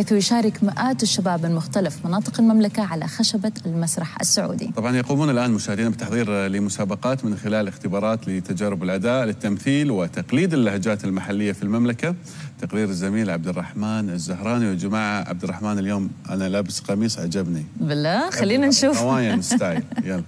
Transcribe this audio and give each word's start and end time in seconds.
حيث 0.00 0.12
يشارك 0.12 0.64
مئات 0.64 1.02
الشباب 1.02 1.46
من 1.46 1.54
مختلف 1.54 2.06
مناطق 2.06 2.40
المملكة 2.40 2.82
على 2.82 3.06
خشبة 3.06 3.52
المسرح 3.66 4.20
السعودي. 4.20 4.70
طبعا 4.76 4.96
يقومون 4.96 5.30
الآن 5.30 5.50
مشاهدينا 5.50 5.88
بتحضير 5.88 6.46
لمسابقات 6.46 7.24
من 7.24 7.36
خلال 7.36 7.68
اختبارات 7.68 8.28
لتجارب 8.28 8.82
الأداء 8.82 9.24
للتمثيل 9.24 9.90
وتقليد 9.90 10.54
اللهجات 10.54 11.04
المحلية 11.04 11.52
في 11.52 11.62
المملكة. 11.62 12.14
تقرير 12.60 12.88
الزميل 12.88 13.30
عبد 13.30 13.48
الرحمن 13.48 14.10
الزهراني. 14.10 14.64
يا 14.64 14.74
جماعة 14.74 15.28
عبد 15.28 15.44
الرحمن 15.44 15.78
اليوم 15.78 16.10
أنا 16.30 16.48
لابس 16.48 16.80
قميص 16.80 17.18
عجبني. 17.18 17.64
بالله؟ 17.80 18.30
خلينا 18.30 18.66
نشوف. 18.66 18.98
Hawaiian 18.98 19.42
style. 19.42 19.82
يلا. 20.04 20.22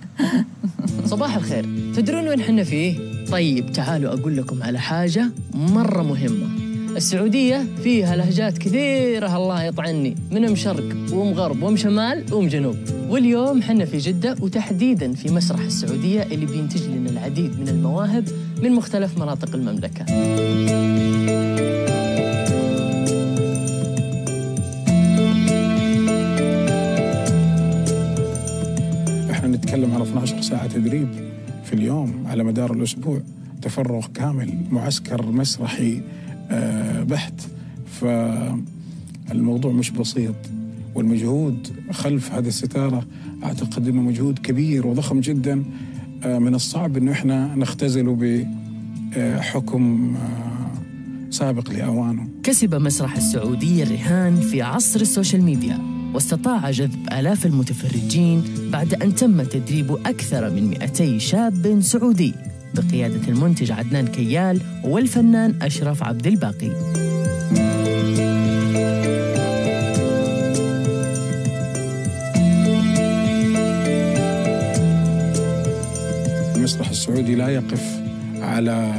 صباح 1.06 1.36
الخير. 1.36 1.64
تدرون 1.96 2.28
وين 2.28 2.42
حنا 2.42 2.64
فيه؟ 2.64 2.98
طيب 3.30 3.72
تعالوا 3.72 4.12
أقول 4.12 4.36
لكم 4.36 4.62
على 4.62 4.78
حاجة 4.78 5.30
مرة 5.54 6.02
مهمة. 6.02 6.48
السعودية 6.96 7.66
فيها 7.82 8.16
لهجات 8.16 8.58
كثيرة. 8.58 9.36
الله 9.36 9.62
يطعني. 9.62 10.14
من 10.30 10.44
ام 10.44 10.54
شرق 10.54 10.96
وام 11.12 11.34
غرب 11.34 11.62
وام 11.62 11.76
شمال 11.76 12.34
وام 12.34 12.48
جنوب. 12.48 12.76
واليوم 13.08 13.62
حنا 13.62 13.84
في 13.84 13.98
جدة 13.98 14.36
وتحديدا 14.40 15.12
في 15.12 15.30
مسرح 15.30 15.60
السعودية 15.60 16.22
اللي 16.22 16.46
بينتج 16.46 16.82
لنا 16.82 17.10
العديد 17.10 17.60
من 17.60 17.68
المواهب 17.68 18.28
من 18.62 18.72
مختلف 18.72 19.18
مناطق 19.18 19.54
المملكة. 19.54 20.02
إحنا 29.30 29.48
نتكلم 29.48 29.94
على 29.94 30.02
12 30.02 30.42
ساعة 30.42 30.66
تدريب 30.66 31.08
في 31.64 31.72
اليوم 31.72 32.26
على 32.26 32.44
مدار 32.44 32.72
الأسبوع. 32.72 33.20
تفرغ 33.62 34.06
كامل 34.14 34.54
معسكر 34.70 35.26
مسرحي 35.26 36.00
بحت. 37.02 37.34
فالموضوع 38.00 39.72
مش 39.72 39.90
بسيط. 39.90 40.34
والمجهود 40.94 41.68
خلف 41.90 42.32
هذه 42.32 42.48
الستارة 42.48 43.06
أعتقد 43.44 43.88
أنه 43.88 44.02
مجهود 44.02 44.38
كبير 44.38 44.86
وضخم 44.86 45.20
جدا. 45.20 45.64
آه، 46.24 46.38
من 46.38 46.54
الصعب 46.54 46.96
أنه 46.96 47.12
إحنا 47.12 47.54
نختزله 47.54 48.16
بحكم 49.16 50.14
آه، 50.16 51.30
سابق 51.30 51.70
لأوانه. 51.70 52.28
كسب 52.42 52.74
مسرح 52.74 53.16
السعودية 53.16 53.82
الرهان 53.82 54.40
في 54.40 54.62
عصر 54.62 55.00
السوشيال 55.00 55.42
ميديا 55.42 55.78
واستطاع 56.14 56.70
جذب 56.70 57.08
آلاف 57.12 57.46
المتفرجين 57.46 58.42
بعد 58.72 58.94
أن 58.94 59.14
تم 59.14 59.42
تدريب 59.42 59.92
أكثر 60.06 60.50
من 60.50 60.68
200 60.68 61.18
شاب 61.18 61.80
سعودي. 61.80 62.34
بقيادة 62.74 63.28
المنتج 63.28 63.72
عدنان 63.72 64.06
كيال 64.06 64.60
والفنان 64.84 65.54
أشرف 65.62 66.02
عبد 66.02 66.26
الباقي. 66.26 66.70
المسرح 76.56 76.88
السعودي 76.88 77.34
لا 77.34 77.48
يقف 77.48 78.00
على 78.40 78.94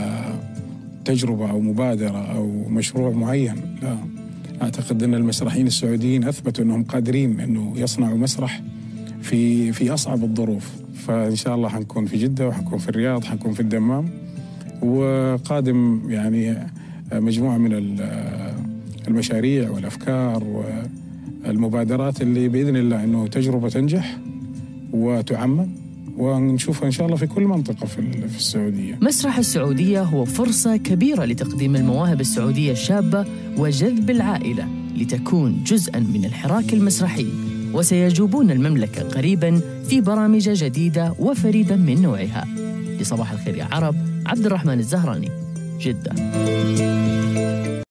تجربة 1.06 1.50
أو 1.50 1.60
مبادرة 1.60 2.36
أو 2.36 2.70
مشروع 2.70 3.12
معين. 3.12 3.56
لا. 3.82 3.98
أعتقد 4.62 5.04
أن 5.04 5.14
المسرحيين 5.14 5.68
السعوديين 5.68 6.24
أثبتوا 6.24 6.64
أنهم 6.64 6.84
قادرين 6.84 7.40
أنه 7.40 7.74
يصنعوا 7.76 8.18
مسرح 8.18 8.62
في 9.22 9.72
في 9.72 9.94
أصعب 9.94 10.24
الظروف. 10.24 10.83
فإن 11.08 11.36
شاء 11.36 11.56
الله 11.56 11.70
حنكون 11.70 12.06
في 12.06 12.18
جدة 12.18 12.48
وحنكون 12.48 12.80
في 12.80 12.90
الرياض 12.90 13.24
حنكون 13.24 13.54
في 13.54 13.60
الدمام. 13.60 14.10
وقادم 14.82 16.02
يعني 16.10 16.58
مجموعة 17.14 17.58
من 17.58 17.74
ال- 17.74 18.54
المشاريع 19.08 19.70
والأفكار 19.70 20.44
والمبادرات 21.46 22.22
اللي 22.22 22.48
بإذن 22.48 22.76
الله 22.76 23.04
أنه 23.04 23.28
تجربة 23.28 23.70
تنجح 23.70 24.18
وتعمم. 24.94 25.68
ونشوفها 26.18 26.86
إن 26.86 26.92
شاء 26.92 27.06
الله 27.06 27.18
في 27.18 27.28
كل 27.28 27.44
منطقة 27.44 27.86
في 27.86 28.12
في 28.28 28.38
السعودية. 28.38 28.98
مسرح 29.02 29.38
السعودية 29.38 30.02
هو 30.02 30.26
فرصة 30.26 30.78
كبيرة 30.78 31.26
لتقديم 31.26 31.76
المواهب 31.76 32.22
السعودية 32.22 32.72
الشابة 32.72 33.26
وجذب 33.58 34.10
العائلة 34.10 34.68
لتكون 34.98 35.64
جزءا 35.66 36.00
من 36.00 36.26
الحراك 36.26 36.74
المسرحي. 36.74 37.28
وسيجوبون 37.74 38.52
المملكة 38.52 39.10
قريبا 39.10 39.62
في 39.90 40.02
برامج 40.02 40.50
جديدة 40.50 41.14
وفريدة 41.20 41.76
من 41.76 42.02
نوعها. 42.02 42.48
لصباح 43.00 43.32
الخير 43.32 43.56
يا 43.56 43.68
عرب 43.72 43.96
عبد 44.26 44.46
الرحمن 44.46 44.80
الزهراني 44.80 45.32
جدة. 45.80 46.14